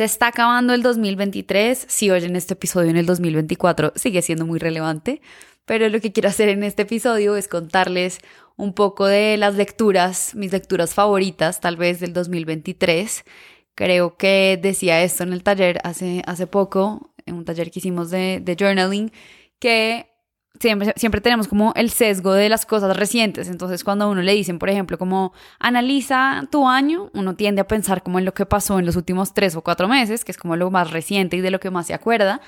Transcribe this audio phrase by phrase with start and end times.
[0.00, 1.84] Se está acabando el 2023.
[1.86, 5.20] Si oyen este episodio en el 2024, sigue siendo muy relevante.
[5.66, 8.16] Pero lo que quiero hacer en este episodio es contarles
[8.56, 13.26] un poco de las lecturas, mis lecturas favoritas, tal vez del 2023.
[13.74, 18.08] Creo que decía esto en el taller hace, hace poco, en un taller que hicimos
[18.10, 19.12] de, de journaling,
[19.58, 20.09] que
[20.58, 23.48] siempre, siempre tenemos como el sesgo de las cosas recientes.
[23.48, 27.68] Entonces, cuando a uno le dicen, por ejemplo, como analiza tu año, uno tiende a
[27.68, 30.38] pensar como en lo que pasó en los últimos tres o cuatro meses, que es
[30.38, 32.40] como lo más reciente y de lo que más se acuerda.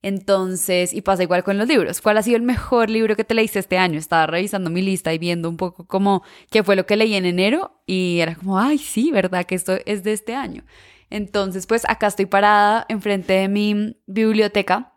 [0.00, 2.00] Entonces, y pasa igual con los libros.
[2.00, 3.98] ¿Cuál ha sido el mejor libro que te leíste este año?
[3.98, 7.26] Estaba revisando mi lista y viendo un poco como qué fue lo que leí en
[7.26, 9.44] enero y era como, ay, sí, ¿verdad?
[9.44, 10.62] Que esto es de este año.
[11.10, 14.92] Entonces, pues acá estoy parada enfrente de mi biblioteca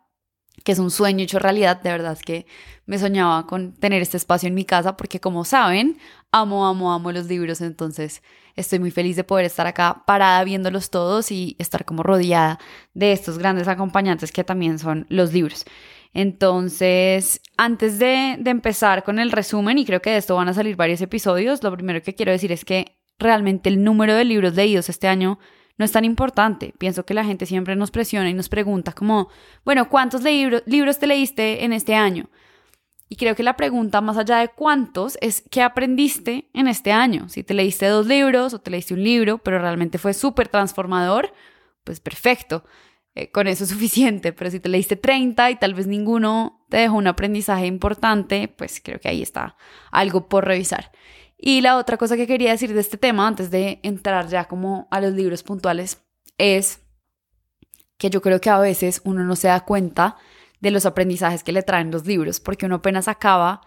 [0.62, 2.46] que es un sueño hecho realidad, de verdad que
[2.86, 5.98] me soñaba con tener este espacio en mi casa porque como saben,
[6.30, 8.22] amo, amo, amo los libros, entonces
[8.56, 12.58] estoy muy feliz de poder estar acá parada viéndolos todos y estar como rodeada
[12.94, 15.64] de estos grandes acompañantes que también son los libros.
[16.14, 20.54] Entonces, antes de, de empezar con el resumen, y creo que de esto van a
[20.54, 24.54] salir varios episodios, lo primero que quiero decir es que realmente el número de libros
[24.54, 25.38] leídos este año
[25.78, 26.74] no es tan importante.
[26.78, 29.28] Pienso que la gente siempre nos presiona y nos pregunta como,
[29.64, 32.28] bueno, ¿cuántos libros, te leíste en este año?
[33.08, 37.28] Y creo que la pregunta más allá de cuántos es qué aprendiste en este año.
[37.28, 41.34] Si te leíste dos libros o te leíste un libro, pero realmente fue súper transformador,
[41.84, 42.64] pues perfecto.
[43.14, 46.78] Eh, con eso es suficiente, pero si te leíste 30 y tal vez ninguno te
[46.78, 49.56] dejó un aprendizaje importante, pues creo que ahí está
[49.90, 50.90] algo por revisar.
[51.44, 54.86] Y la otra cosa que quería decir de este tema, antes de entrar ya como
[54.92, 56.00] a los libros puntuales,
[56.38, 56.78] es
[57.98, 60.16] que yo creo que a veces uno no se da cuenta
[60.60, 63.60] de los aprendizajes que le traen los libros, porque uno apenas acaba,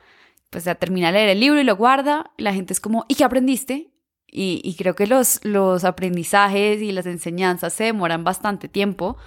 [0.52, 3.04] pues ya termina de leer el libro y lo guarda, y la gente es como,
[3.10, 3.92] ¿y qué aprendiste?
[4.26, 9.18] Y, y creo que los, los aprendizajes y las enseñanzas se demoran bastante tiempo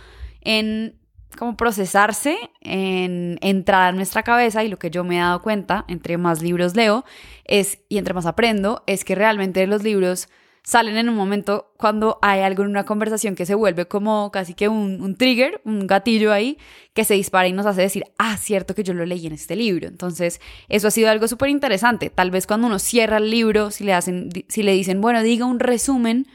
[0.40, 0.97] en
[1.36, 5.84] como procesarse en entrar a nuestra cabeza y lo que yo me he dado cuenta,
[5.88, 7.04] entre más libros leo,
[7.44, 10.28] es, y entre más aprendo, es que realmente los libros
[10.68, 14.52] salen en un momento cuando hay algo en una conversación que se vuelve como casi
[14.52, 16.58] que un, un, trigger, un gatillo ahí,
[16.92, 19.56] que se dispara y nos hace decir, ah, cierto que yo lo leí en este
[19.56, 19.88] libro.
[19.88, 22.10] Entonces, eso ha sido algo súper interesante.
[22.10, 25.46] Tal vez cuando uno cierra el libro, si le, hacen, si le dicen, bueno, diga
[25.46, 26.26] un resumen,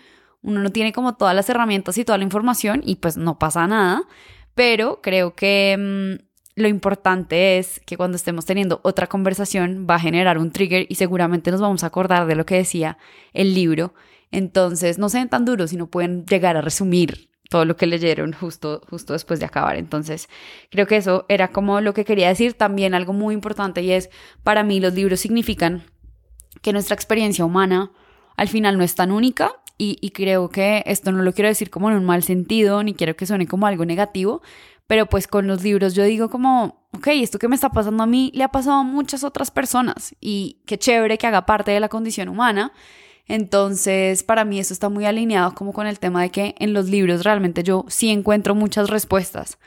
[0.42, 3.68] uno no tiene como todas las herramientas y toda la información y pues no pasa
[3.68, 4.04] nada
[4.56, 6.24] pero creo que mm,
[6.56, 10.96] lo importante es que cuando estemos teniendo otra conversación va a generar un trigger y
[10.96, 12.98] seguramente nos vamos a acordar de lo que decía
[13.34, 13.94] el libro.
[14.32, 18.82] Entonces, no sean tan duros, sino pueden llegar a resumir todo lo que leyeron justo,
[18.90, 19.76] justo después de acabar.
[19.76, 20.28] Entonces,
[20.72, 22.54] creo que eso era como lo que quería decir.
[22.54, 24.10] También algo muy importante y es,
[24.44, 25.84] para mí los libros significan
[26.62, 27.92] que nuestra experiencia humana
[28.36, 31.90] al final no es tan única y, creo que esto no lo quiero decir como
[31.90, 34.42] en un mal sentido, ni quiero que suene como algo negativo,
[34.88, 38.06] pero pues con los libros yo digo como, ok, esto que me está pasando a
[38.06, 41.80] mí le ha pasado a muchas otras personas y qué chévere que haga parte de
[41.80, 42.72] la condición humana.
[43.28, 46.90] Entonces, para mí eso está muy alineado como con el tema de que en los
[46.90, 49.58] libros realmente yo sí encuentro muchas respuestas.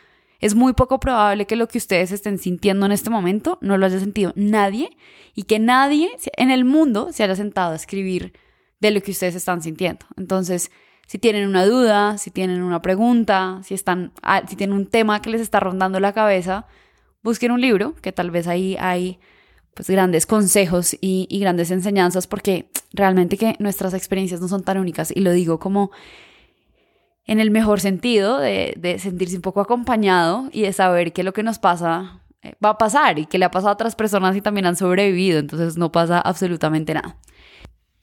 [0.40, 3.86] Es muy poco probable que lo que ustedes estén sintiendo en este momento no lo
[3.86, 4.96] haya sentido nadie
[5.34, 8.34] y que nadie en el mundo se haya sentado a escribir
[8.80, 10.06] de lo que ustedes están sintiendo.
[10.16, 10.70] Entonces,
[11.06, 15.22] si tienen una duda, si tienen una pregunta, si, están, ah, si tienen un tema
[15.22, 16.66] que les está rondando la cabeza,
[17.22, 19.18] busquen un libro, que tal vez ahí hay
[19.74, 25.12] pues grandes consejos y, grandes enseñanzas, porque realmente que nuestras experiencias no son tan únicas,
[25.14, 25.90] y lo digo como
[27.26, 31.32] en el mejor sentido, de, de sentirse un poco acompañado y de saber que lo
[31.32, 34.34] que nos pasa eh, va a pasar y que le ha pasado a otras personas
[34.36, 37.16] y también han sobrevivido, entonces no pasa absolutamente nada.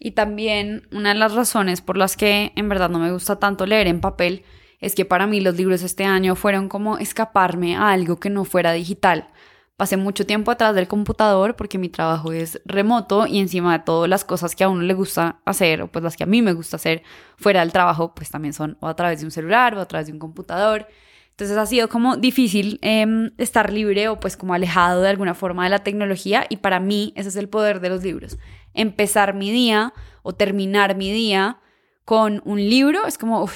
[0.06, 3.66] Y también una de las razones por las que en verdad no me gusta tanto
[3.66, 4.44] leer en papel
[4.82, 8.44] es que para mí los libros este año fueron como escaparme a algo que no
[8.44, 9.30] fuera digital.
[9.78, 14.08] Pasé mucho tiempo atrás del computador porque mi trabajo es remoto y encima de todo
[14.08, 16.52] las cosas que a uno le gusta hacer o pues las que a mí me
[16.52, 17.02] gusta hacer
[17.38, 20.08] fuera del trabajo pues también son o a través de un celular o a través
[20.08, 20.86] de un computador.
[21.30, 25.64] Entonces ha sido como difícil em, estar libre o pues como alejado de alguna forma
[25.64, 28.38] de la tecnología y para mí ese es el poder de los libros
[28.74, 31.60] empezar mi día o terminar mi día
[32.06, 33.48] con un libro, es como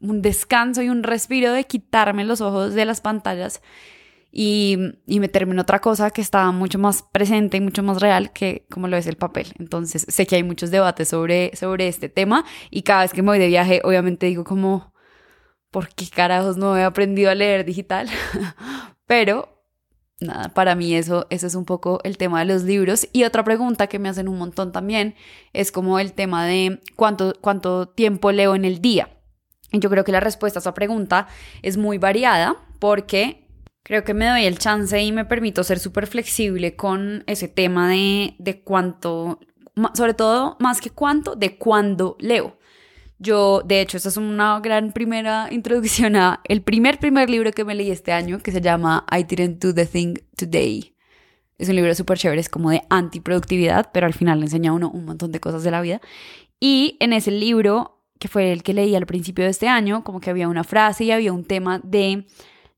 [0.00, 3.62] un descanso y un respiro de quitarme los ojos de las pantallas
[4.32, 8.66] y, y meterme otra cosa que estaba mucho más presente y mucho más real que
[8.70, 9.52] como lo es el papel.
[9.58, 13.28] Entonces sé que hay muchos debates sobre, sobre este tema y cada vez que me
[13.28, 14.94] voy de viaje obviamente digo como,
[15.70, 18.08] ¿por qué carajos no he aprendido a leer digital?
[19.06, 19.61] Pero
[20.22, 23.08] nada, para mí eso, eso es un poco el tema de los libros.
[23.12, 25.14] Y otra pregunta que me hacen un montón también
[25.52, 29.08] es como el tema de cuánto, cuánto tiempo leo en el día.
[29.72, 31.28] Yo creo que la respuesta a esa pregunta
[31.62, 33.46] es muy variada porque
[33.82, 37.88] creo que me doy el chance y me permito ser súper flexible con ese tema
[37.88, 39.40] de, de cuánto,
[39.94, 42.58] sobre todo más que cuánto, de cuándo leo.
[43.22, 47.64] Yo, de hecho, esta es una gran primera introducción a el primer, primer libro que
[47.64, 50.96] me leí este año, que se llama I Didn't Do the Thing Today.
[51.56, 54.74] Es un libro súper chévere, es como de antiproductividad, pero al final le enseña a
[54.74, 56.00] uno un montón de cosas de la vida.
[56.58, 60.20] Y en ese libro que fue el que leí al principio de este año, como
[60.20, 62.26] que había una frase y había un tema de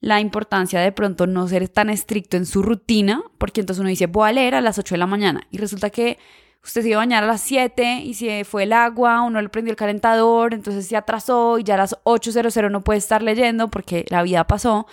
[0.01, 4.09] la importancia de pronto no ser tan estricto en su rutina, porque entonces uno dice,
[4.09, 6.19] voy a leer a las 8 de la mañana y resulta que
[6.65, 9.49] usted se iba a bañar a las 7 y se fue el agua, uno le
[9.51, 13.71] prendió el calentador, entonces se atrasó y ya a las 8.00 no puede estar leyendo
[13.71, 14.87] porque la vida pasó.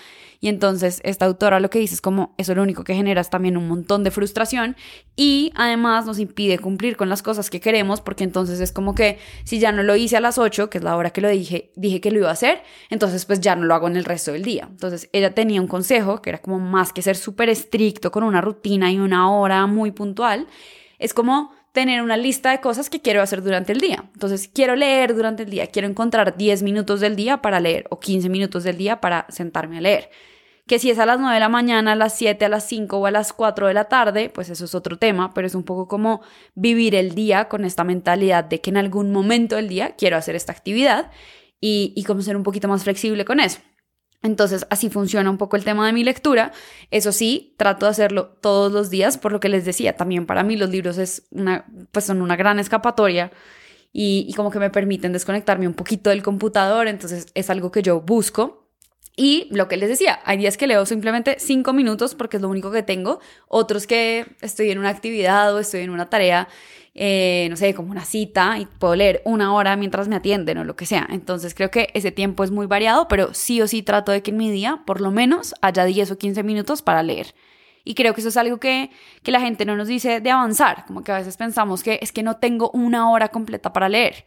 [0.44, 3.29] Y entonces esta autora lo que dice es como eso lo único que genera es
[3.29, 4.75] también un montón de frustración
[5.15, 9.19] y además nos impide cumplir con las cosas que queremos porque entonces es como que
[9.44, 11.71] si ya no lo hice a las 8, que es la hora que lo dije,
[11.75, 14.31] dije que lo iba a hacer, entonces pues ya no lo hago en el resto
[14.31, 14.67] del día.
[14.69, 18.41] Entonces ella tenía un consejo que era como más que ser súper estricto con una
[18.41, 20.47] rutina y una hora muy puntual,
[20.97, 24.09] es como tener una lista de cosas que quiero hacer durante el día.
[24.13, 28.00] Entonces, quiero leer durante el día, quiero encontrar 10 minutos del día para leer o
[28.00, 30.09] 15 minutos del día para sentarme a leer.
[30.68, 32.97] Que si es a las 9 de la mañana, a las 7, a las 5
[32.97, 35.63] o a las 4 de la tarde, pues eso es otro tema, pero es un
[35.63, 36.21] poco como
[36.56, 40.35] vivir el día con esta mentalidad de que en algún momento del día quiero hacer
[40.35, 41.12] esta actividad
[41.59, 43.59] y, y como ser un poquito más flexible con eso.
[44.23, 46.51] Entonces, así funciona un poco el tema de mi lectura.
[46.91, 50.44] Eso sí, trato de hacerlo todos los días, por lo que les decía, también para
[50.44, 53.31] mí los libros es una, pues son una gran escapatoria
[53.91, 57.81] y, y como que me permiten desconectarme un poquito del computador, entonces es algo que
[57.81, 58.62] yo busco.
[59.18, 62.50] Y lo que les decía, hay días que leo simplemente cinco minutos porque es lo
[62.50, 66.47] único que tengo, otros que estoy en una actividad o estoy en una tarea
[67.03, 70.63] eh, no sé, como una cita y puedo leer una hora mientras me atienden o
[70.63, 71.07] lo que sea.
[71.09, 74.30] Entonces creo que ese tiempo es muy variado, pero sí o sí trato de que
[74.30, 77.33] en mi día por lo menos haya 10 o 15 minutos para leer.
[77.83, 78.92] Y creo que eso es algo que,
[79.24, 82.12] que la gente no nos dice de avanzar, como que a veces pensamos que es
[82.12, 84.25] que no tengo una hora completa para leer.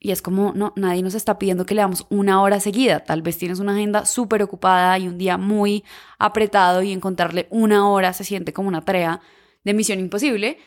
[0.00, 3.04] Y es como, no, nadie nos está pidiendo que leamos una hora seguida.
[3.04, 5.84] Tal vez tienes una agenda súper ocupada y un día muy
[6.18, 9.20] apretado y encontrarle una hora se siente como una tarea
[9.62, 10.58] de misión imposible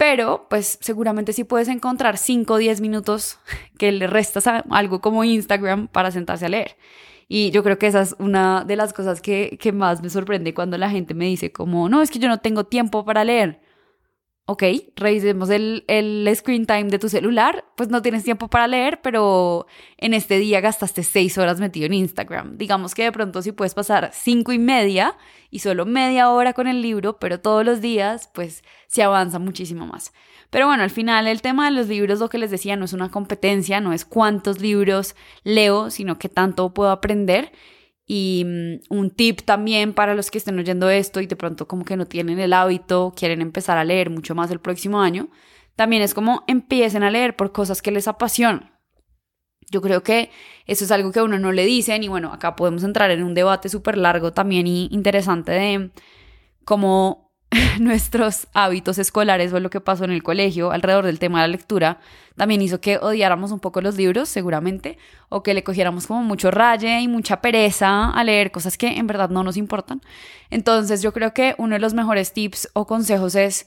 [0.00, 3.38] pero pues seguramente sí puedes encontrar 5 o 10 minutos
[3.78, 6.78] que le restas a algo como Instagram para sentarse a leer.
[7.28, 10.54] Y yo creo que esa es una de las cosas que, que más me sorprende
[10.54, 13.60] cuando la gente me dice como, no, es que yo no tengo tiempo para leer
[14.50, 14.64] ok,
[14.96, 19.68] revisemos el, el, screen time de tu celular, pues no tienes tiempo para leer, pero
[19.96, 22.58] en este día gastaste seis horas metido en Instagram.
[22.58, 25.16] Digamos que de pronto si puedes pasar cinco y media
[25.52, 29.86] y solo media hora con el libro, pero todos los días, pues se avanza muchísimo
[29.86, 30.12] más.
[30.50, 32.92] Pero bueno, al final el tema de los libros, lo que les decía, no es
[32.92, 35.14] una competencia, no es cuántos libros
[35.44, 37.52] leo, sino qué tanto puedo aprender.
[38.12, 41.84] Y mm, un tip también para los que estén oyendo esto y de pronto como
[41.84, 45.28] que no tienen el hábito, quieren empezar a leer mucho más el próximo año,
[45.76, 48.72] también es como empiecen a leer por cosas que les apasionan.
[49.70, 50.32] Yo creo que
[50.66, 53.22] eso es algo que a uno no le dicen y bueno, acá podemos entrar en
[53.22, 55.90] un debate súper largo también y interesante de
[56.64, 57.29] cómo
[57.80, 61.52] nuestros hábitos escolares o lo que pasó en el colegio alrededor del tema de la
[61.52, 61.98] lectura
[62.36, 64.96] también hizo que odiáramos un poco los libros, seguramente,
[65.28, 69.06] o que le cogiéramos como mucho raye y mucha pereza a leer cosas que en
[69.06, 70.00] verdad no nos importan.
[70.48, 73.66] Entonces yo creo que uno de los mejores tips o consejos es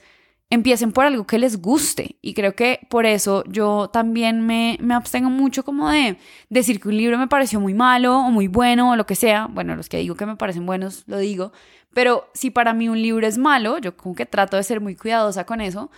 [0.50, 2.17] empiecen por algo que les guste.
[2.21, 6.17] Y creo que por eso yo también me, me, abstengo mucho como de
[6.50, 9.47] decir que un libro me pareció muy malo o muy bueno o lo que sea.
[9.47, 11.51] Bueno, los que digo que me parecen buenos, lo digo.
[11.93, 14.95] Pero si para mí un libro es malo, yo como que trato de ser muy
[14.95, 15.91] cuidadosa con eso,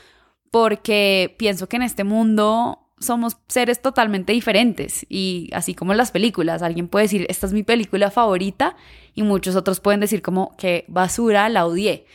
[0.51, 6.11] porque pienso que en este mundo somos seres totalmente diferentes y así como en las
[6.11, 8.75] películas, alguien puede decir, esta es mi película favorita
[9.13, 12.05] y muchos otros pueden decir como que basura, la odié.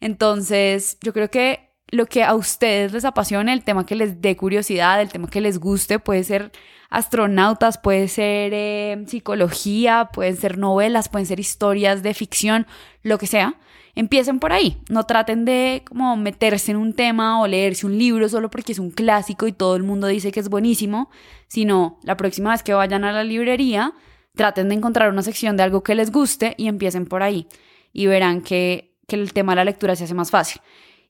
[0.00, 4.36] Entonces, yo creo que lo que a ustedes les apasione, el tema que les dé
[4.36, 6.52] curiosidad, el tema que les guste, puede ser
[6.88, 12.66] astronautas, puede ser eh, psicología, pueden ser novelas, pueden ser historias de ficción,
[13.02, 13.54] lo que sea.
[13.96, 18.28] Empiecen por ahí, no traten de como meterse en un tema o leerse un libro
[18.28, 21.10] solo porque es un clásico y todo el mundo dice que es buenísimo,
[21.48, 23.94] sino la próxima vez que vayan a la librería,
[24.36, 27.48] traten de encontrar una sección de algo que les guste y empiecen por ahí
[27.92, 30.62] y verán que, que el tema de la lectura se hace más fácil.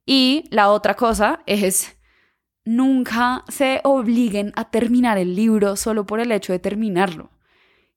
[0.06, 1.96] Y la otra cosa es
[2.64, 7.30] nunca se obliguen a terminar el libro solo por el hecho de terminarlo.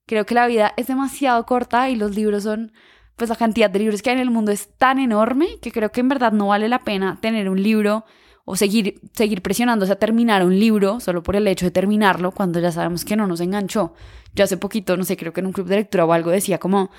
[0.06, 2.72] Creo que la vida es demasiado corta y los libros son,
[3.16, 5.92] pues la cantidad de libros que hay en el mundo es tan enorme que creo
[5.92, 8.04] que en verdad no vale la pena tener un libro
[8.44, 12.60] o seguir, seguir presionándose a terminar un libro solo por el hecho de terminarlo cuando
[12.60, 13.94] ya sabemos que no nos enganchó.
[14.34, 16.58] Yo hace poquito, no sé, creo que en un club de lectura o algo decía
[16.58, 16.90] como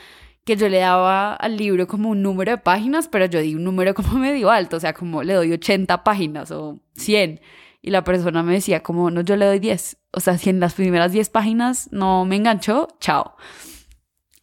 [0.45, 3.63] que yo le daba al libro como un número de páginas, pero yo di un
[3.63, 7.41] número como medio alto, o sea, como le doy 80 páginas o 100.
[7.81, 9.97] Y la persona me decía como, no, yo le doy 10.
[10.11, 13.35] O sea, si en las primeras 10 páginas no me enganchó, chao.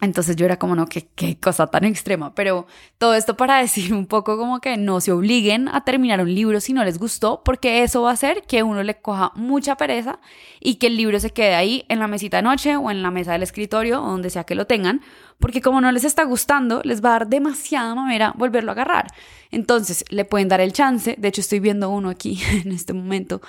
[0.03, 2.35] Entonces yo era como, no, qué, qué cosa tan extrema.
[2.35, 2.67] Pero
[2.99, 6.61] todo esto para decir un poco como que no se obliguen a terminar un libro
[6.61, 10.19] si no les gustó, porque eso va a hacer que uno le coja mucha pereza
[10.61, 13.13] y que el libro se quede ahí en la mesita de noche o en la
[13.13, 15.03] mesa del escritorio o donde sea que lo tengan,
[15.39, 19.07] porque como no les está gustando, les va a dar demasiada manera volverlo a agarrar.
[19.53, 21.15] Entonces le pueden dar el chance.
[21.17, 23.41] De hecho, estoy viendo uno aquí en este momento,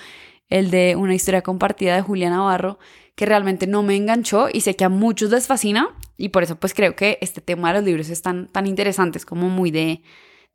[0.48, 2.78] el de una historia compartida de Julia Navarro
[3.14, 6.56] que realmente no me enganchó y sé que a muchos les fascina y por eso
[6.56, 9.70] pues creo que este tema de los libros es tan, tan interesante, es como muy
[9.70, 10.02] de,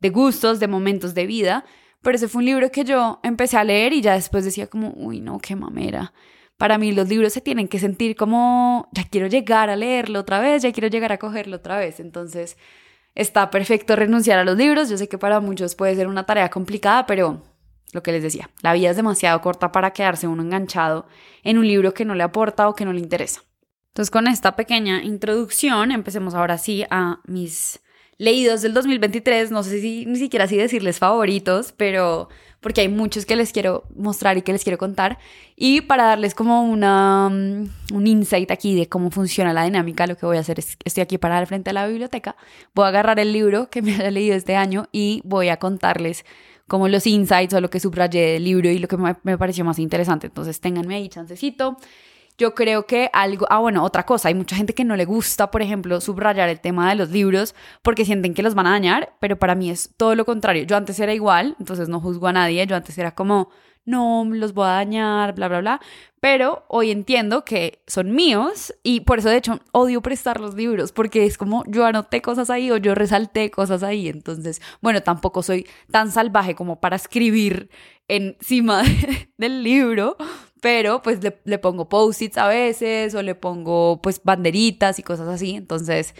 [0.00, 1.64] de gustos, de momentos de vida,
[2.02, 4.92] pero ese fue un libro que yo empecé a leer y ya después decía como,
[4.96, 6.12] uy no, qué mamera.
[6.56, 10.40] Para mí los libros se tienen que sentir como, ya quiero llegar a leerlo otra
[10.40, 12.00] vez, ya quiero llegar a cogerlo otra vez.
[12.00, 12.58] Entonces,
[13.14, 14.90] está perfecto renunciar a los libros.
[14.90, 17.42] Yo sé que para muchos puede ser una tarea complicada, pero
[17.92, 21.06] lo que les decía, la vida es demasiado corta para quedarse uno enganchado
[21.42, 23.42] en un libro que no le aporta o que no le interesa.
[23.88, 27.80] Entonces, con esta pequeña introducción, empecemos ahora sí a mis
[28.18, 29.50] leídos del 2023.
[29.50, 32.28] No sé si ni siquiera así decirles favoritos, pero
[32.60, 35.18] porque hay muchos que les quiero mostrar y que les quiero contar.
[35.56, 40.16] Y para darles como una, mm, un insight aquí de cómo funciona la dinámica, lo
[40.16, 42.36] que voy a hacer es, estoy aquí para al frente de la biblioteca,
[42.74, 46.24] voy a agarrar el libro que me haya leído este año y voy a contarles
[46.70, 49.64] como los insights o lo que subrayé del libro y lo que me, me pareció
[49.64, 50.28] más interesante.
[50.28, 51.76] Entonces, ténganme ahí chancecito.
[52.38, 55.50] Yo creo que algo, ah bueno, otra cosa, hay mucha gente que no le gusta,
[55.50, 59.14] por ejemplo, subrayar el tema de los libros porque sienten que los van a dañar,
[59.18, 60.62] pero para mí es todo lo contrario.
[60.62, 63.50] Yo antes era igual, entonces no juzgo a nadie, yo antes era como,
[63.90, 65.80] no, los voy a dañar, bla, bla, bla.
[66.20, 70.92] Pero hoy entiendo que son míos y por eso de hecho odio prestar los libros
[70.92, 74.08] porque es como yo anoté cosas ahí o yo resalté cosas ahí.
[74.08, 77.70] Entonces, bueno, tampoco soy tan salvaje como para escribir
[78.06, 78.82] encima
[79.38, 80.16] del libro,
[80.60, 85.54] pero pues le, pongo post-its a veces o le pongo pues banderitas y cosas así.
[85.54, 86.14] Entonces,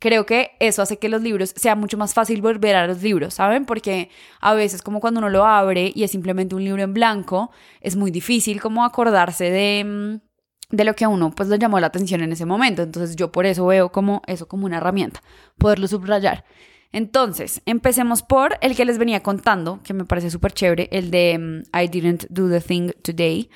[0.00, 3.34] creo que eso hace que los libros sea mucho más fácil volver a los libros,
[3.34, 3.66] ¿saben?
[3.66, 4.08] Porque
[4.40, 7.94] a veces como cuando uno lo abre y es simplemente un libro en blanco, es
[7.94, 11.88] muy difícil como acordarse de, mm, de lo que a uno pues le llamó la
[11.88, 12.82] atención en ese momento.
[12.82, 15.22] Entonces yo por eso veo como eso como una herramienta,
[15.58, 16.44] poderlo subrayar.
[16.92, 21.38] Entonces, empecemos por el que les venía contando, que me parece súper chévere, el de
[21.38, 23.48] mm, I didn't do the thing today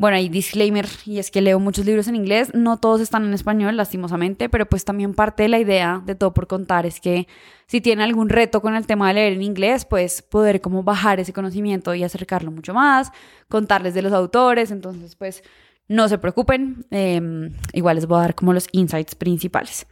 [0.00, 3.34] bueno, hay disclaimer, y es que leo muchos libros en inglés, no todos están en
[3.34, 7.28] español, lastimosamente, pero pues también parte de la idea de todo por contar es que
[7.66, 11.20] si tienen algún reto con el tema de leer en inglés, pues poder como bajar
[11.20, 13.12] ese conocimiento y acercarlo mucho más,
[13.50, 15.42] contarles de los autores, entonces pues
[15.86, 19.86] no se preocupen, em, igual les voy a dar como los insights principales.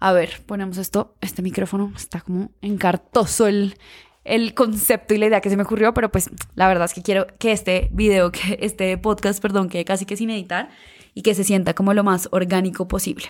[0.00, 3.74] A ver, ponemos esto, este micrófono está como encartoso el,
[4.26, 7.02] el concepto y la idea que se me ocurrió, pero pues la verdad es que
[7.02, 10.68] quiero que este video, que este podcast, perdón, que casi que sin editar
[11.14, 13.26] y que se sienta como lo más orgánico posible.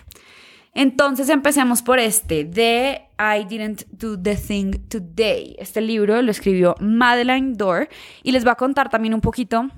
[0.73, 5.55] Entonces empecemos por este, de I Didn't Do the Thing Today.
[5.57, 7.89] Este libro lo escribió Madeline Dorr
[8.21, 9.69] y les va a contar también un poquito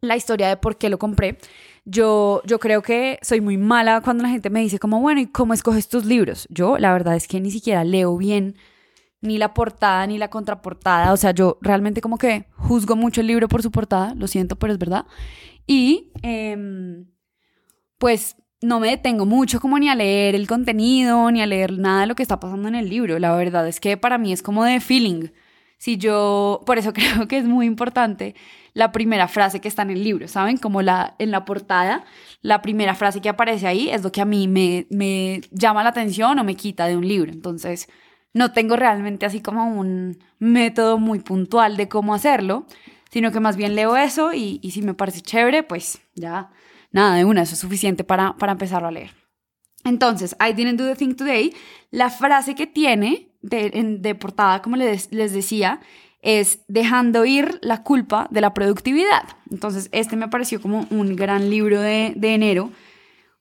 [0.00, 1.38] la historia de por qué lo compré.
[1.84, 5.26] Yo, yo creo que soy muy mala cuando la gente me dice como, bueno, ¿y
[5.26, 6.46] cómo escoges tus libros?
[6.50, 8.56] Yo la verdad es que ni siquiera leo bien
[9.20, 11.12] ni la portada ni la contraportada.
[11.12, 14.56] O sea, yo realmente como que juzgo mucho el libro por su portada, lo siento,
[14.56, 15.06] pero es verdad.
[15.66, 17.06] Y em,
[17.98, 22.02] pues no me detengo mucho como ni a leer el contenido, ni a leer nada
[22.02, 23.18] de lo que está pasando en el libro.
[23.18, 25.28] La verdad es que para mí es como de feeling.
[25.78, 28.34] Si yo, por eso creo que es muy importante
[28.74, 30.56] la primera frase que está en el libro, ¿saben?
[30.56, 32.04] Como la, en la portada,
[32.42, 35.90] la primera frase que aparece ahí es lo que a mí me, me llama la
[35.90, 37.32] atención o me quita de un libro.
[37.32, 37.88] Entonces,
[38.34, 42.66] no tengo realmente así como un método muy puntual de cómo hacerlo,
[43.10, 46.50] sino que más bien leo eso y, si me parece chévere, pues ya,
[46.92, 49.10] nada, de una, eso es suficiente para, para empezarlo a leer.
[49.84, 51.54] Entonces, I didn't do the thing today,
[51.90, 55.80] la frase que tiene de, portada, como les, les decía,
[56.20, 59.22] es dejando ir la culpa de la productividad.
[59.50, 62.70] Entonces, este me pareció como un gran libro de, enero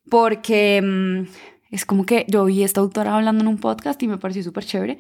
[0.10, 0.82] porque...
[0.82, 4.18] Mm, es como que yo vi a esta autora hablando en un podcast y me
[4.18, 5.00] pareció súper chévere,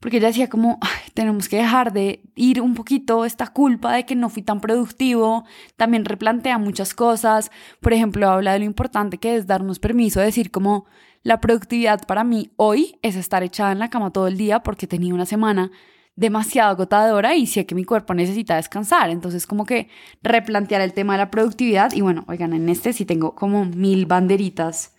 [0.00, 0.78] porque ella decía como,
[1.14, 5.44] tenemos que dejar de ir un poquito esta culpa de que no fui tan productivo,
[5.76, 10.26] también replantea muchas cosas, por ejemplo, habla de lo importante que es darnos permiso de
[10.26, 10.86] decir como,
[11.22, 14.86] la productividad para mí hoy es estar echada en la cama todo el día porque
[14.86, 15.70] tenía una semana
[16.16, 19.10] demasiado agotadora y sé que mi cuerpo necesita descansar.
[19.10, 19.88] Entonces, como que
[20.22, 21.92] replantear el tema de la productividad.
[21.92, 24.96] Y bueno, oigan, en este sí tengo como mil banderitas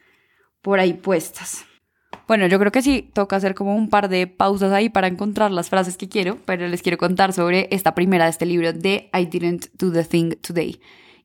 [0.62, 1.66] por ahí puestas.
[2.28, 5.52] Bueno, yo creo que sí, toca hacer como un par de pausas ahí para encontrar
[5.52, 9.10] las frases que quiero, pero les quiero contar sobre esta primera de este libro de
[9.14, 10.80] I Didn't Do the Thing Today.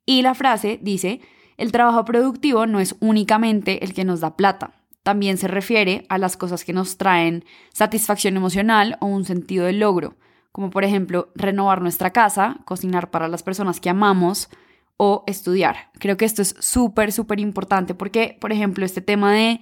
[0.07, 1.21] Y la frase dice,
[1.57, 4.73] el trabajo productivo no es únicamente el que nos da plata,
[5.05, 9.75] también se refiere a las cosas que nos traen satisfacción emocional o un sentido de
[9.75, 10.17] logro,
[10.51, 14.49] como por ejemplo renovar nuestra casa, cocinar para las personas que amamos
[14.97, 15.91] o estudiar.
[15.99, 19.61] Creo que esto es súper, súper importante porque, por ejemplo, este tema de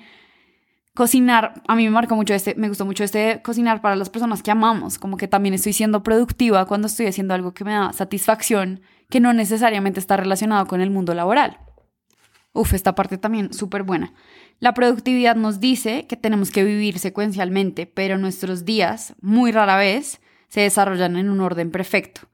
[0.95, 4.43] cocinar, a mí me marca mucho este, me gustó mucho este cocinar para las personas
[4.43, 7.93] que amamos, como que también estoy siendo productiva cuando estoy haciendo algo que me da
[7.93, 11.59] satisfacción, que no necesariamente está relacionado con el mundo laboral.
[12.55, 14.13] Uf, esta parte también súper buena.
[14.59, 20.21] La productividad nos dice que tenemos que vivir secuencialmente, pero nuestros días, muy rara vez,
[20.49, 22.29] se desarrollan en un orden perfecto.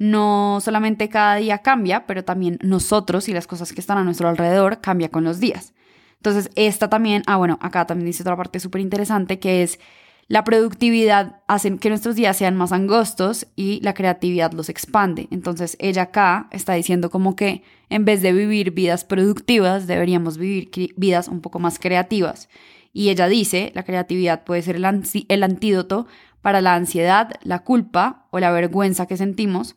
[0.00, 4.30] No solamente cada día cambia, pero también nosotros y las cosas que están a nuestro
[4.30, 5.74] alrededor cambia con los días.
[6.16, 9.78] Entonces, esta también, ah, bueno, acá también dice otra parte súper interesante que es
[10.26, 15.28] la productividad hace que nuestros días sean más angostos y la creatividad los expande.
[15.30, 20.70] Entonces, ella acá está diciendo como que en vez de vivir vidas productivas, deberíamos vivir
[20.96, 22.48] vidas un poco más creativas.
[22.94, 24.86] Y ella dice, la creatividad puede ser el,
[25.28, 26.06] el antídoto
[26.40, 29.76] para la ansiedad, la culpa o la vergüenza que sentimos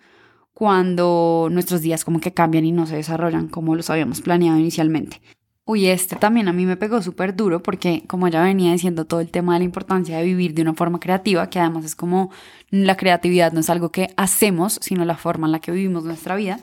[0.53, 5.21] cuando nuestros días como que cambian y no se desarrollan como los habíamos planeado inicialmente.
[5.65, 9.21] Uy, este también a mí me pegó súper duro porque como ya venía diciendo todo
[9.21, 12.31] el tema de la importancia de vivir de una forma creativa, que además es como
[12.69, 16.35] la creatividad no es algo que hacemos, sino la forma en la que vivimos nuestra
[16.35, 16.59] vida.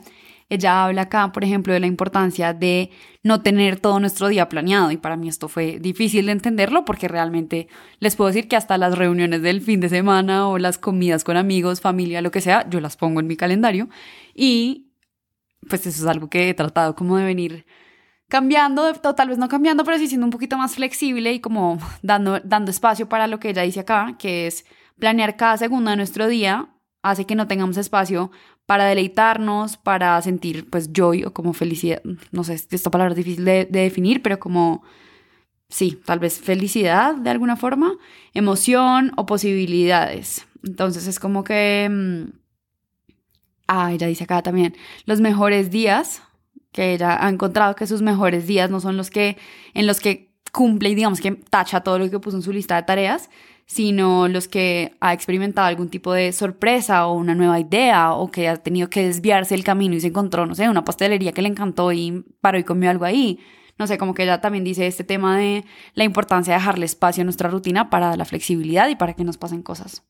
[0.51, 2.91] Ella habla acá, por ejemplo, de la importancia de
[3.23, 7.07] no tener todo nuestro día planeado y para mí esto fue difícil de entenderlo porque
[7.07, 11.23] realmente les puedo decir que hasta las reuniones del fin de semana o las comidas
[11.23, 13.87] con amigos, familia, lo que sea, yo las pongo en mi calendario.
[14.35, 14.91] Y
[15.69, 17.65] pues eso es algo que he tratado como de venir
[18.27, 22.41] cambiando, tal vez no cambiando, pero sí siendo un poquito más flexible y como dando,
[22.41, 24.65] dando espacio para lo que ella dice acá, que es
[24.99, 26.67] planear cada segundo de nuestro día,
[27.01, 28.31] hace que no tengamos espacio
[28.65, 33.45] para deleitarnos, para sentir pues joy o como felicidad, no sé, esta palabra es difícil
[33.45, 34.83] de, de definir, pero como,
[35.69, 37.93] sí, tal vez felicidad de alguna forma,
[38.33, 40.45] emoción o posibilidades.
[40.63, 41.89] Entonces es como que...
[41.89, 42.41] Mm,
[43.67, 46.21] ah, ella dice acá también, los mejores días
[46.71, 49.37] que ella ha encontrado que sus mejores días no son los que
[49.73, 52.75] en los que cumple y digamos que tacha todo lo que puso en su lista
[52.75, 53.29] de tareas,
[53.71, 58.49] sino los que ha experimentado algún tipo de sorpresa o una nueva idea o que
[58.49, 61.47] ha tenido que desviarse el camino y se encontró, no sé, una pastelería que le
[61.47, 63.39] encantó y paró y comió algo ahí.
[63.79, 67.21] No sé, como que ella también dice este tema de la importancia de dejarle espacio
[67.21, 70.03] a nuestra rutina para la flexibilidad y para que nos pasen cosas.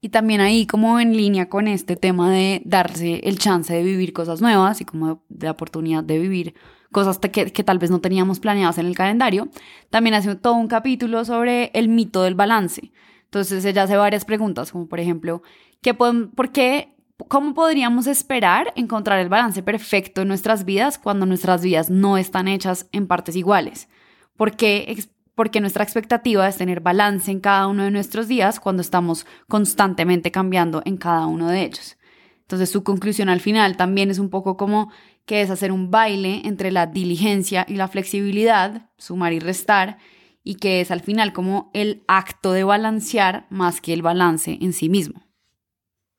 [0.00, 4.14] Y también ahí como en línea con este tema de darse el chance de vivir
[4.14, 6.54] cosas nuevas y como de la oportunidad de vivir
[6.94, 9.48] cosas que, tal vez no teníamos planeadas en el calendario,
[9.90, 12.92] también hace todo un capítulo sobre el mito del balance.
[13.24, 15.42] Entonces ella hace varias preguntas, como por ejemplo,
[15.82, 16.94] ¿qué ¿por qué,
[17.28, 22.48] ¿cómo podríamos esperar encontrar el balance perfecto en nuestras vidas cuando nuestras vidas no están
[22.48, 23.88] hechas en partes iguales?
[24.36, 24.96] ¿Por qué
[25.34, 30.30] porque nuestra expectativa es tener balance en cada uno de nuestros días cuando estamos constantemente
[30.30, 31.96] cambiando en cada uno de ellos.
[32.42, 34.92] Entonces su conclusión al final también es un poco como
[35.26, 39.98] que es hacer un baile entre la diligencia y la flexibilidad, sumar y restar,
[40.42, 44.72] y que es al final como el acto de balancear más que el balance en
[44.72, 45.22] sí mismo.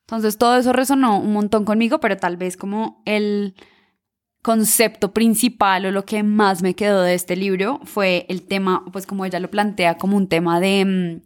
[0.07, 3.55] Entonces todo eso resonó un montón conmigo, pero tal vez como el
[4.43, 9.07] concepto principal o lo que más me quedó de este libro fue el tema, pues
[9.07, 11.24] como ella lo plantea, como un tema de mm,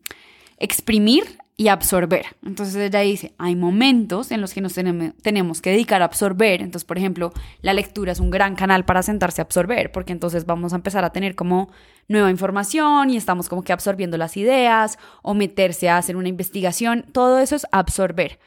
[0.59, 2.25] exprimir y absorber.
[2.45, 6.61] Entonces ella dice, hay momentos en los que nos tenemos, que dedicar a absorber.
[6.61, 10.45] Entonces, por ejemplo, la lectura es un gran canal para sentarse a absorber, porque entonces
[10.45, 11.69] vamos a empezar a tener como
[12.07, 17.05] nueva información y estamos como que absorbiendo las ideas o meterse a hacer una investigación.
[17.11, 18.39] Todo eso es absorber.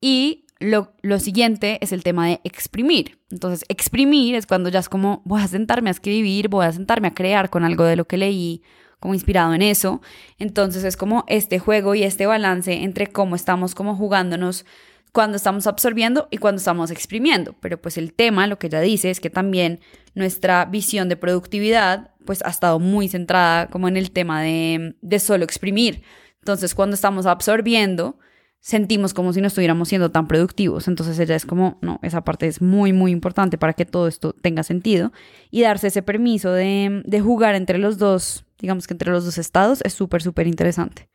[0.00, 3.18] Y lo, siguiente es el tema de exprimir.
[3.30, 7.08] Entonces, exprimir es cuando ya es como voy a sentarme a escribir, voy a sentarme
[7.08, 8.62] a crear con algo de lo que leí,
[9.04, 10.00] como inspirado en eso.
[10.38, 14.64] Entonces es como este juego y este balance entre cómo estamos como jugándonos
[15.12, 17.54] cuando estamos absorbiendo y cuando estamos exprimiendo.
[17.60, 19.80] Pero pues el tema, lo que ella dice, es que también
[20.14, 25.44] nuestra visión de productividad pues ha estado muy centrada como en el tema de, solo
[25.44, 26.02] exprimir.
[26.38, 28.18] Entonces cuando estamos absorbiendo,
[28.58, 30.88] sentimos como si no estuviéramos siendo tan productivos.
[30.88, 34.32] Entonces ella es como, no, esa parte es muy, muy importante para que todo esto
[34.32, 35.12] tenga sentido.
[35.50, 39.36] Y darse ese permiso de, de jugar entre los dos, digamos que entre los dos
[39.36, 41.10] estados, es súper, súper interesante.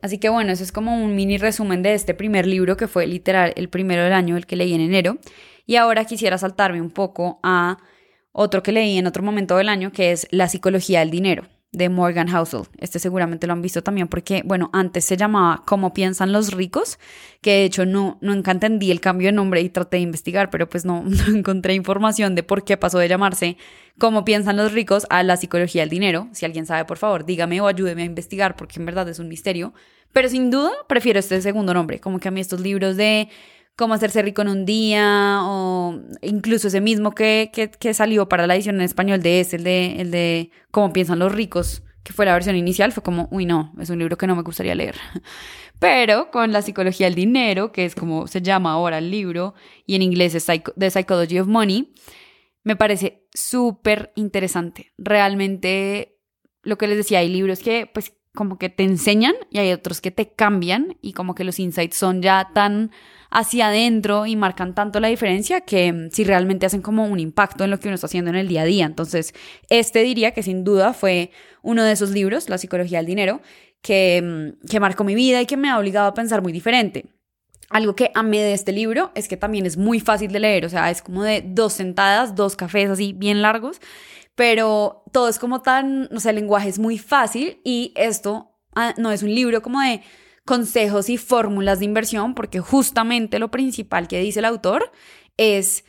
[0.00, 3.06] Así que bueno, eso es como un mini resumen de este primer libro que fue
[3.06, 5.18] literal el primero del año, el que leí en enero.
[5.66, 7.78] Y ahora quisiera saltarme un poco a
[8.30, 11.88] otro que leí en otro momento del año, que es La psicología del dinero de
[11.88, 12.62] Morgan Housel.
[12.78, 16.98] Este seguramente lo han visto también porque, bueno, antes se llamaba Cómo piensan los ricos,
[17.40, 20.68] que de hecho no, nunca entendí el cambio de nombre y traté de investigar, pero
[20.68, 23.56] pues no, no encontré información de por qué pasó de llamarse
[23.96, 26.28] Cómo piensan los ricos a la psicología del dinero.
[26.32, 29.28] Si alguien sabe, por favor, dígame o ayúdeme a investigar porque en verdad es un
[29.28, 29.72] misterio.
[30.12, 33.28] Pero sin duda prefiero este segundo nombre, como que a mí estos libros de
[33.76, 38.54] cómo hacerse rico en un día, o incluso ese mismo que, que, salió para la
[38.54, 42.26] edición en español de ese, el de, el de cómo piensan los ricos, que fue
[42.26, 44.96] la versión inicial, fue como, uy, no, es un libro que no me gustaría leer.
[45.80, 49.54] Pero con la psicología del dinero, que es como se llama ahora el libro,
[49.86, 51.94] y en inglés es The Psychology of Money,
[52.62, 54.92] me parece súper interesante.
[54.96, 56.18] Realmente,
[56.62, 60.00] lo que les decía, hay libros que, pues, como que te enseñan y hay otros
[60.00, 62.90] que te cambian y como que los insights son ya tan
[63.34, 67.64] hacia adentro y marcan tanto la diferencia que mm, si realmente hacen como un impacto
[67.64, 68.86] en lo que uno está haciendo en el día a día.
[68.86, 69.34] Entonces,
[69.68, 73.42] este diría que sin duda fue uno de esos libros, La psicología del dinero,
[73.82, 77.06] que, mm, que marcó mi vida y que me ha obligado a pensar muy diferente.
[77.70, 80.68] Algo que amé de este libro es que también es muy fácil de leer, o
[80.68, 83.80] sea, es como de dos sentadas, dos cafés así bien largos,
[84.36, 88.94] pero todo es como tan, o sea, el lenguaje es muy fácil y esto ah,
[88.96, 90.02] no es un libro como de
[90.44, 94.92] consejos y fórmulas de inversión, porque justamente lo principal que dice el autor
[95.36, 95.84] es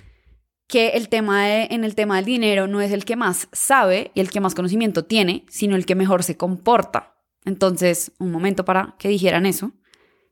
[0.67, 4.19] que el tema en el tema del dinero no es el que más sabe y
[4.19, 7.15] el que más conocimiento tiene, sino el que mejor se comporta.
[7.43, 9.73] Entonces, un momento para que dijeran eso.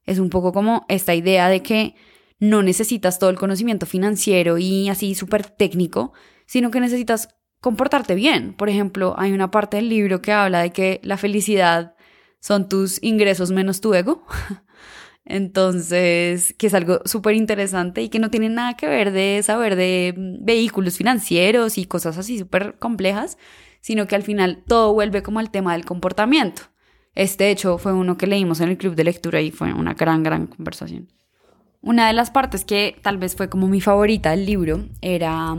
[0.05, 1.95] Es un poco como esta idea de que
[2.39, 6.13] no necesitas todo el conocimiento financiero y así súper técnico,
[6.45, 7.29] sino que necesitas
[7.61, 8.53] comportarte bien.
[8.53, 11.95] Por ejemplo, hay una parte del libro que habla de que la felicidad
[12.43, 14.25] son tus ingresos menos tu ego.
[15.25, 19.77] Entonces, que es algo súper interesante y que no tiene nada que ver de saber
[19.77, 23.37] de vehículos financieros y cosas así súper complejas,
[23.79, 26.63] sino que al final todo vuelve como al tema del comportamiento.
[27.15, 30.21] Este hecho fue uno que leímos en el club de lectura y fue una gran,
[30.21, 31.07] gran conversación.
[31.79, 35.55] Una de las partes que tal vez fue como mi favorita del libro era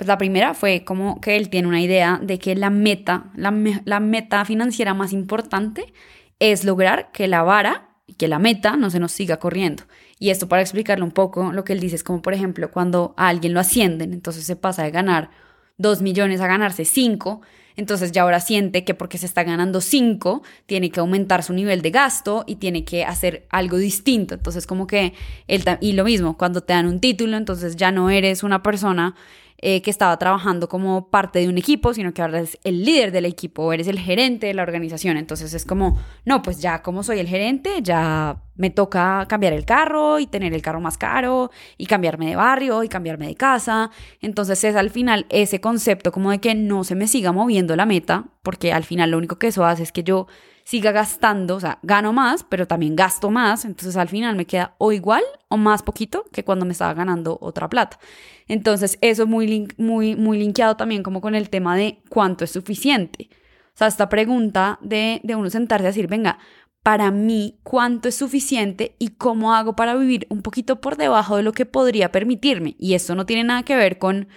[0.00, 4.00] pues la primera fue como que él tiene una idea de que la meta, la,
[4.00, 5.92] meta financiera más importante
[6.38, 9.82] es lograr que la vara y que la meta no se nos siga corriendo.
[10.18, 13.12] Y esto para explicarle un poco, lo que él dice es como, por ejemplo, cuando
[13.18, 15.28] a alguien lo ascienden, entonces se pasa de ganar
[15.76, 17.42] 2 millones a ganarse 5,
[17.76, 21.82] entonces ya ahora siente que porque se está ganando 5, tiene que aumentar su nivel
[21.82, 24.32] de gasto y tiene que hacer algo distinto.
[24.32, 25.12] Entonces como que
[25.46, 29.14] él, y lo mismo, cuando te dan un título, entonces ya no eres una persona
[29.62, 33.12] eh, que estaba trabajando como parte de un equipo, sino que ahora eres el líder
[33.12, 35.18] del equipo, eres el gerente de la organización.
[35.18, 39.66] Entonces es como, no, pues ya como soy el gerente, ya me toca cambiar el
[39.66, 43.90] carro y tener el carro más caro y cambiarme de barrio y cambiarme de casa.
[44.22, 47.84] Entonces es al final ese concepto como de que no se me siga moviendo la
[47.84, 50.26] meta, porque al final lo único que eso hace es que yo
[50.64, 54.74] siga gastando, o sea, gano más, pero también gasto más, entonces al final me queda
[54.78, 57.98] o igual o más poquito que cuando me estaba ganando otra plata.
[58.46, 63.28] Entonces eso muy, muy, muy linkeado también como con el tema de cuánto es suficiente.
[63.74, 66.38] O sea, esta pregunta de, de uno sentarse a decir, venga,
[66.82, 71.42] para mí cuánto es suficiente y cómo hago para vivir un poquito por debajo de
[71.42, 72.76] lo que podría permitirme.
[72.78, 74.28] Y esto no tiene nada que ver con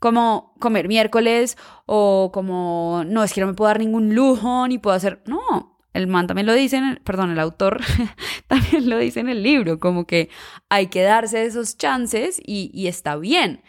[0.00, 4.78] como comer miércoles o como no es que no me puedo dar ningún lujo ni
[4.78, 7.80] puedo hacer, no, el man también lo dice, en perdón, el autor
[8.48, 10.30] también lo dice en el libro, como que
[10.68, 13.62] hay que darse esos chances y, y está bien.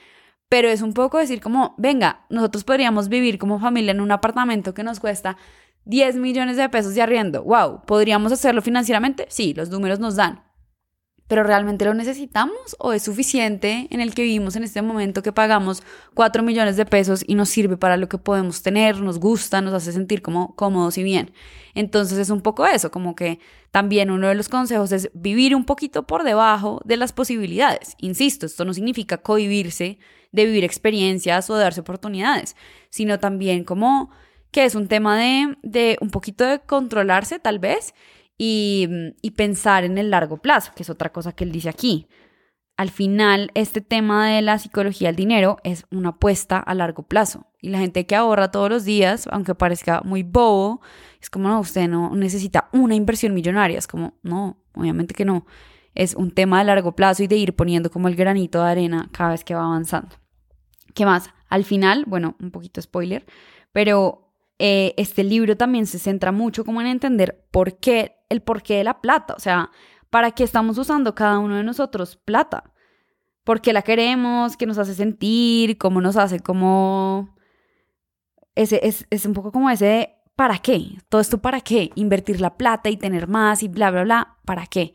[0.50, 4.74] Pero es un poco decir como, venga, nosotros podríamos vivir como familia en un apartamento
[4.74, 5.38] que nos cuesta
[5.86, 7.44] 10 millones de pesos de arriendo.
[7.44, 9.28] Wow, ¿podríamos hacerlo financieramente?
[9.30, 10.44] Sí, los números nos dan
[11.32, 15.32] pero ¿realmente lo necesitamos o es suficiente en el que vivimos en este momento que
[15.32, 15.82] pagamos
[16.14, 19.74] 4 millones de pesos y nos sirve para lo que podemos tener, nos gusta, nos
[19.74, 21.32] hace sentir como cómodos y bien?
[21.74, 23.40] Entonces es un poco eso, como que
[23.72, 27.96] también uno de los consejos es vivir un poquito por debajo de las posibilidades.
[28.00, 30.00] Insisto, esto no significa cohibirse
[30.34, 32.58] de vivir experiencias o darse oportunidades,
[32.90, 34.12] sino también como
[34.52, 37.94] que es un tema de, de un poquito de controlarse tal vez
[38.44, 42.08] y, pensar en el largo plazo, que es otra cosa que él dice aquí.
[42.76, 47.46] Al final, este tema de la psicología del dinero es una apuesta a largo plazo.
[47.62, 50.82] Y la gente que ahorra todos los días, aunque parezca muy bobo,
[51.22, 53.78] es como, no, usted no necesita una inversión millonaria.
[53.78, 55.46] Es como, no, obviamente que no.
[55.94, 59.08] Es un tema de largo plazo y de ir poniendo como el granito de arena
[59.12, 60.16] cada vez que va avanzando.
[60.96, 61.30] ¿Qué más?
[61.48, 63.24] Al final, bueno, un poquito spoiler,
[63.72, 64.31] pero
[64.64, 68.84] eh, este libro también se centra mucho como en entender por qué, el porqué de
[68.84, 69.72] la plata, o sea,
[70.12, 72.72] para qué estamos usando cada uno de nosotros plata,
[73.44, 77.36] por qué la queremos, qué nos hace sentir, cómo nos hace como...
[78.54, 80.98] Ese, es, es un poco como ese ¿para qué?
[81.10, 81.90] Todo esto para qué?
[81.96, 84.94] Invertir la plata y tener más y bla, bla, bla, ¿para qué?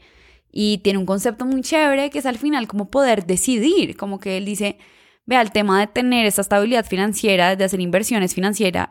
[0.52, 4.36] Y tiene un concepto muy chévere que es al final como poder decidir, como que
[4.36, 4.78] él dice,
[5.26, 8.88] vea, el tema de tener esa estabilidad financiera, de hacer inversiones financieras,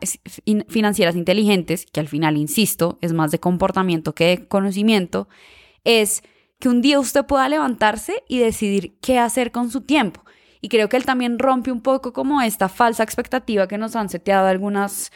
[0.68, 5.28] financieras inteligentes, que al final, insisto, es más de comportamiento que de conocimiento,
[5.84, 6.22] es
[6.58, 10.22] que un día usted pueda levantarse y decidir qué hacer con su tiempo.
[10.60, 14.08] Y creo que él también rompe un poco como esta falsa expectativa que nos han
[14.08, 15.12] seteado algunas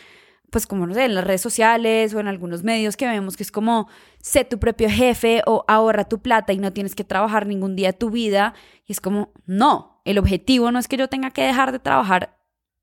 [0.51, 3.45] pues como no sé, en las redes sociales o en algunos medios que vemos que
[3.45, 3.89] es como
[4.21, 7.93] sé tu propio jefe o ahorra tu plata y no tienes que trabajar ningún día
[7.93, 8.55] de tu vida.
[8.87, 12.39] Y es como, no, el objetivo no es que yo tenga que dejar de trabajar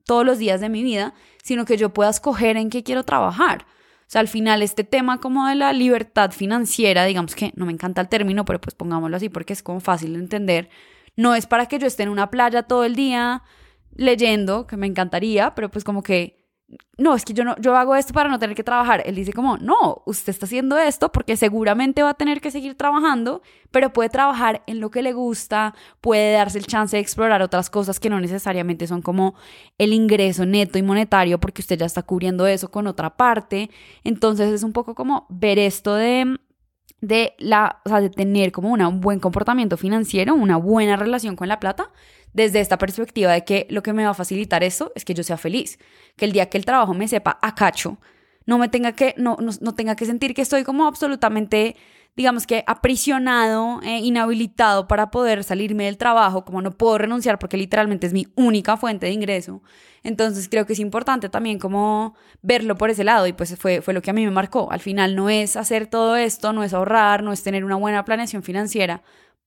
[0.05, 3.65] todos los días de mi vida, sino que yo pueda escoger en qué quiero trabajar.
[4.01, 7.73] O sea, al final este tema como de la libertad financiera, digamos que no me
[7.73, 10.69] encanta el término, pero pues pongámoslo así porque es como fácil de entender,
[11.17, 13.43] no es para que yo esté en una playa todo el día
[13.95, 16.36] leyendo, que me encantaría, pero pues como que
[16.97, 19.01] no, es que yo no, yo hago esto para no tener que trabajar.
[19.05, 22.75] Él dice como, no, usted está haciendo esto porque seguramente va a tener que seguir
[22.75, 27.41] trabajando, pero puede trabajar en lo que le gusta, puede darse el chance de explorar
[27.41, 29.35] otras cosas que no necesariamente son como
[29.77, 33.69] el ingreso neto y monetario, porque usted ya está cubriendo eso con otra parte.
[34.03, 36.37] Entonces es un poco como ver esto de
[37.01, 41.47] de la, o sea, de tener como un buen comportamiento financiero, una buena relación con
[41.47, 41.91] la plata,
[42.33, 45.23] desde esta perspectiva de que lo que me va a facilitar eso es que yo
[45.23, 45.79] sea feliz,
[46.15, 47.97] que el día que el trabajo me sepa a cacho,
[48.45, 51.75] no me tenga que, no, no, tenga que sentir que estoy como absolutamente,
[52.17, 57.57] digamos que aprisionado, eh, inhabilitado para poder salirme del trabajo, como no puedo renunciar porque
[57.57, 59.61] literalmente es mi única fuente de ingreso.
[60.01, 63.93] Entonces creo que es importante también como verlo por ese lado y pues fue, fue
[63.93, 64.71] lo que a mí me marcó.
[64.71, 68.03] Al final no es hacer todo esto, no es ahorrar, no es tener una buena
[68.03, 69.03] planeación financiera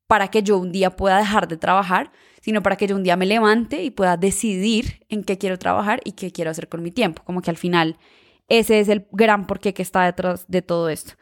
[0.06, 3.16] para que yo un día pueda dejar de trabajar, sino para que yo un día
[3.16, 6.92] me levante y pueda decidir en qué quiero trabajar y qué quiero hacer con mi
[6.92, 7.22] tiempo.
[7.24, 7.98] Como que al final
[8.48, 11.14] ese es el gran porqué que está detrás de todo esto.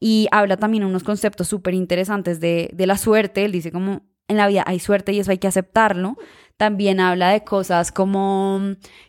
[0.00, 3.44] Y habla también unos conceptos súper interesantes de, de la suerte.
[3.44, 6.16] Él dice como en la vida hay suerte y eso hay que aceptarlo.
[6.56, 8.60] También habla de cosas como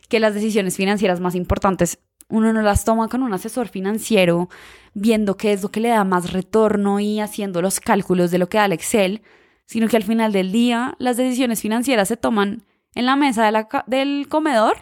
[0.08, 1.98] que las decisiones financieras más importantes
[2.30, 4.48] uno no las toma con un asesor financiero
[4.94, 8.48] viendo qué es lo que le da más retorno y haciendo los cálculos de lo
[8.48, 9.22] que da el Excel,
[9.66, 13.50] sino que al final del día las decisiones financieras se toman en la mesa
[13.86, 14.76] del comedor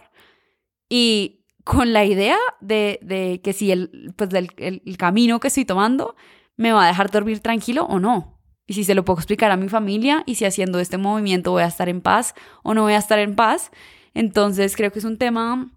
[0.89, 1.38] y
[1.69, 6.17] con la idea de, que si el, pues del, el, camino que estoy tomando
[6.57, 8.41] me va a dejar dormir tranquilo o no.
[8.67, 11.65] Y si se lo puedo explicar a mi familia y si haciendo este movimiento voy
[11.65, 13.71] a estar en paz o no voy a estar en paz.
[14.15, 15.71] Entonces creo que es un tema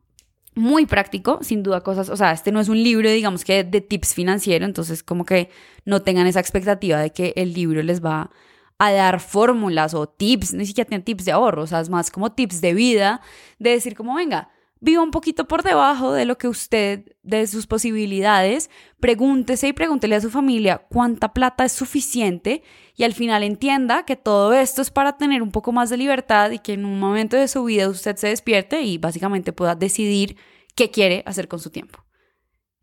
[0.56, 3.82] muy práctico, sin duda cosas, o sea, este no es un libro, digamos que de
[3.82, 5.50] tips financieros, entonces como que
[5.84, 8.32] no tengan esa expectativa de que el libro les va
[8.78, 12.12] a dar fórmulas o tips, ni siquiera tiene tips de ahorro, o sea, es más
[12.12, 13.20] como tips de vida,
[13.60, 17.68] de decir como, venga, viva un poquito por debajo de lo que usted, de sus
[17.68, 22.64] posibilidades, pregúntese y pregúntele a su familia cuánta plata es suficiente
[22.98, 26.52] y al final entienda que todo esto es para tener un poco más de libertad
[26.52, 30.36] y que en un momento de su vida usted se despierte y básicamente pueda decidir
[30.76, 32.04] qué quiere hacer con su tiempo.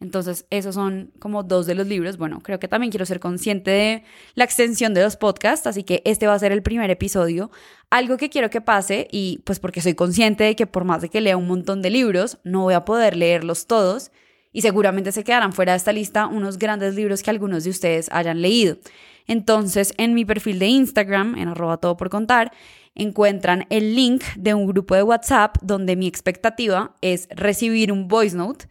[0.01, 2.19] Entonces, esos son como dos de los libros.
[2.19, 6.03] Bueno, creo que también quiero ser consciente de la extensión de los podcasts, así que
[6.05, 7.51] este va a ser el primer episodio.
[7.91, 11.09] Algo que quiero que pase, y pues porque soy consciente de que por más de
[11.09, 14.13] que lea un montón de libros, no voy a poder leerlos todos,
[14.53, 18.09] y seguramente se quedarán fuera de esta lista unos grandes libros que algunos de ustedes
[18.13, 18.79] hayan leído.
[19.27, 22.53] Entonces, en mi perfil de Instagram, en arroba todo por contar,
[22.95, 28.37] encuentran el link de un grupo de WhatsApp donde mi expectativa es recibir un voice
[28.37, 28.67] note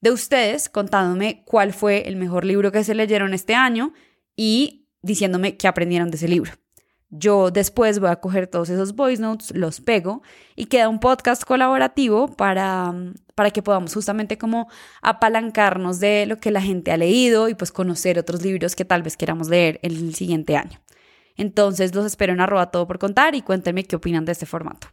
[0.00, 3.92] de ustedes contándome cuál fue el mejor libro que se leyeron este año
[4.36, 6.52] y diciéndome qué aprendieron de ese libro.
[7.12, 10.22] Yo después voy a coger todos esos voice notes, los pego
[10.54, 12.94] y queda un podcast colaborativo para,
[13.34, 14.68] para que podamos justamente como
[15.02, 19.02] apalancarnos de lo que la gente ha leído y pues conocer otros libros que tal
[19.02, 20.80] vez queramos leer el siguiente año.
[21.36, 24.86] Entonces los espero en arroba todo por contar y cuéntenme qué opinan de este formato.